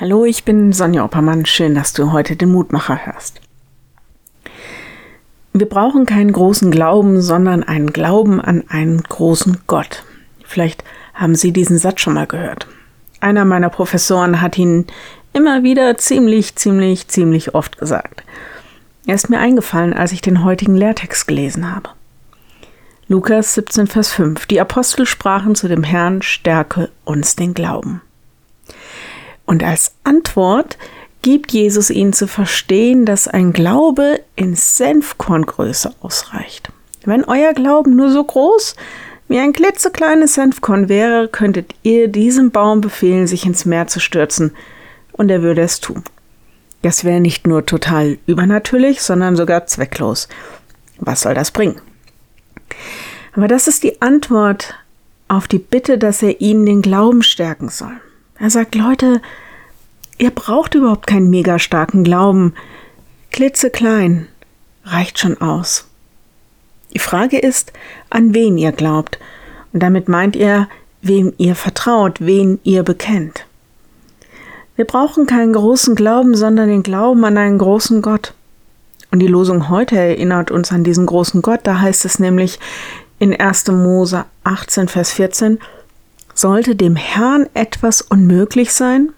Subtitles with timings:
[0.00, 1.44] Hallo, ich bin Sonja Oppermann.
[1.44, 3.38] Schön, dass du heute den Mutmacher hörst.
[5.52, 10.02] Wir brauchen keinen großen Glauben, sondern einen Glauben an einen großen Gott.
[10.42, 12.66] Vielleicht haben Sie diesen Satz schon mal gehört.
[13.20, 14.86] Einer meiner Professoren hat ihn
[15.34, 18.24] immer wieder ziemlich, ziemlich, ziemlich oft gesagt.
[19.04, 21.90] Er ist mir eingefallen, als ich den heutigen Lehrtext gelesen habe.
[23.06, 24.46] Lukas 17, Vers 5.
[24.46, 28.00] Die Apostel sprachen zu dem Herrn, stärke uns den Glauben.
[29.50, 30.78] Und als Antwort
[31.22, 36.70] gibt Jesus ihnen zu verstehen, dass ein Glaube in Senfkorngröße ausreicht.
[37.04, 38.76] Wenn euer Glauben nur so groß
[39.26, 44.52] wie ein klitzekleines Senfkorn wäre, könntet ihr diesem Baum befehlen, sich ins Meer zu stürzen,
[45.14, 46.04] und er würde es tun.
[46.82, 50.28] Das wäre nicht nur total übernatürlich, sondern sogar zwecklos.
[50.98, 51.80] Was soll das bringen?
[53.32, 54.76] Aber das ist die Antwort
[55.26, 58.00] auf die Bitte, dass er ihnen den Glauben stärken soll.
[58.40, 59.20] Er sagt, Leute,
[60.16, 62.54] ihr braucht überhaupt keinen mega starken Glauben.
[63.32, 64.28] Klitzeklein
[64.84, 65.86] reicht schon aus.
[66.94, 67.74] Die Frage ist,
[68.08, 69.18] an wen ihr glaubt.
[69.74, 70.68] Und damit meint er,
[71.02, 73.44] wem ihr vertraut, wen ihr bekennt.
[74.74, 78.32] Wir brauchen keinen großen Glauben, sondern den Glauben an einen großen Gott.
[79.10, 81.60] Und die Losung heute erinnert uns an diesen großen Gott.
[81.64, 82.58] Da heißt es nämlich
[83.18, 83.68] in 1.
[83.68, 85.58] Mose 18, Vers 14,
[86.40, 89.10] sollte dem Herrn etwas unmöglich sein?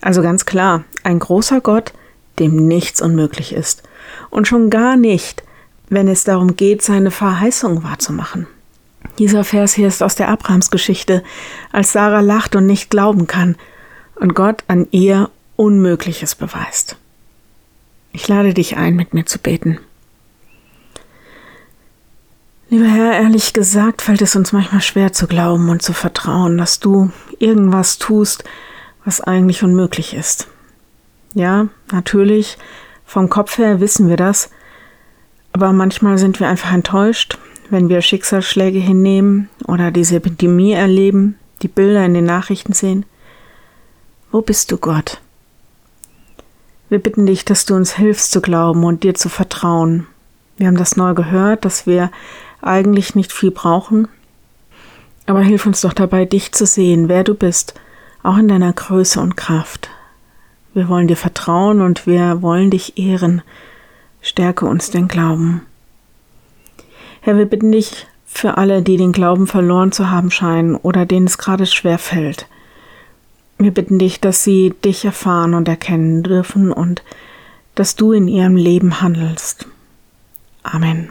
[0.00, 1.92] Also ganz klar, ein großer Gott,
[2.38, 3.82] dem nichts unmöglich ist.
[4.30, 5.42] Und schon gar nicht,
[5.88, 8.46] wenn es darum geht, seine Verheißung wahrzumachen.
[9.18, 11.22] Dieser Vers hier ist aus der Abrahamsgeschichte,
[11.72, 13.56] als Sarah lacht und nicht glauben kann
[14.16, 16.96] und Gott an ihr Unmögliches beweist.
[18.12, 19.80] Ich lade dich ein, mit mir zu beten.
[22.70, 26.80] Lieber Herr, ehrlich gesagt fällt es uns manchmal schwer zu glauben und zu vertrauen, dass
[26.80, 28.44] du irgendwas tust,
[29.06, 30.48] was eigentlich unmöglich ist.
[31.32, 32.58] Ja, natürlich,
[33.06, 34.50] vom Kopf her wissen wir das,
[35.54, 37.38] aber manchmal sind wir einfach enttäuscht,
[37.70, 43.06] wenn wir Schicksalsschläge hinnehmen oder diese Epidemie erleben, die Bilder in den Nachrichten sehen.
[44.30, 45.22] Wo bist du, Gott?
[46.90, 50.06] Wir bitten dich, dass du uns hilfst zu glauben und dir zu vertrauen.
[50.58, 52.10] Wir haben das neu gehört, dass wir
[52.60, 54.08] eigentlich nicht viel brauchen.
[55.26, 57.74] Aber hilf uns doch dabei, dich zu sehen, wer du bist,
[58.22, 59.90] auch in deiner Größe und Kraft.
[60.74, 63.42] Wir wollen dir vertrauen und wir wollen dich ehren.
[64.20, 65.62] Stärke uns den Glauben.
[67.20, 71.26] Herr, wir bitten dich für alle, die den Glauben verloren zu haben scheinen oder denen
[71.26, 72.46] es gerade schwer fällt.
[73.58, 77.02] Wir bitten dich, dass sie dich erfahren und erkennen dürfen und
[77.74, 79.66] dass du in ihrem Leben handelst.
[80.62, 81.10] Amen.